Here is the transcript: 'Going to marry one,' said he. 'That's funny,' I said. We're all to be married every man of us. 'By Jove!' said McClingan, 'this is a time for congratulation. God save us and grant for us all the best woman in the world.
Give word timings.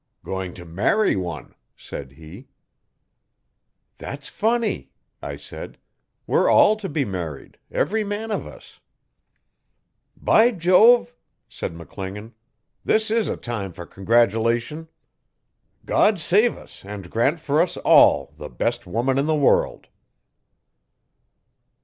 'Going 0.25 0.55
to 0.55 0.65
marry 0.65 1.15
one,' 1.15 1.53
said 1.77 2.13
he. 2.13 2.47
'That's 3.99 4.29
funny,' 4.29 4.91
I 5.21 5.37
said. 5.37 5.77
We're 6.25 6.49
all 6.49 6.75
to 6.77 6.89
be 6.89 7.05
married 7.05 7.59
every 7.69 8.03
man 8.03 8.31
of 8.31 8.47
us. 8.47 8.79
'By 10.17 10.53
Jove!' 10.53 11.13
said 11.47 11.75
McClingan, 11.75 12.31
'this 12.83 13.11
is 13.11 13.27
a 13.27 13.37
time 13.37 13.73
for 13.73 13.85
congratulation. 13.85 14.89
God 15.85 16.19
save 16.19 16.57
us 16.57 16.83
and 16.83 17.11
grant 17.11 17.39
for 17.39 17.61
us 17.61 17.77
all 17.77 18.33
the 18.37 18.49
best 18.49 18.87
woman 18.87 19.19
in 19.19 19.27
the 19.27 19.35
world. 19.35 19.85